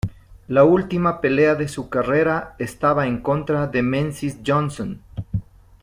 [0.47, 5.03] La última pelea de su carrera estaba en contra de Menzies Johnson.